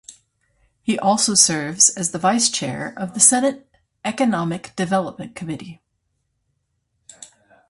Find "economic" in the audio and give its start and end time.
4.03-4.75